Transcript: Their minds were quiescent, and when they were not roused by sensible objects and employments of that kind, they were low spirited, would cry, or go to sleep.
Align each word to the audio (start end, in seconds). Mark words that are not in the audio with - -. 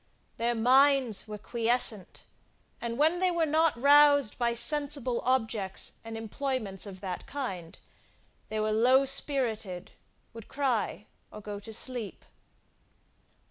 Their 0.37 0.55
minds 0.55 1.27
were 1.27 1.37
quiescent, 1.37 2.23
and 2.81 2.97
when 2.97 3.19
they 3.19 3.29
were 3.29 3.45
not 3.45 3.79
roused 3.79 4.35
by 4.39 4.55
sensible 4.55 5.21
objects 5.25 5.93
and 6.03 6.17
employments 6.17 6.87
of 6.87 7.01
that 7.01 7.27
kind, 7.27 7.77
they 8.49 8.59
were 8.59 8.71
low 8.71 9.05
spirited, 9.05 9.91
would 10.33 10.47
cry, 10.47 11.05
or 11.31 11.39
go 11.39 11.59
to 11.59 11.71
sleep. 11.71 12.25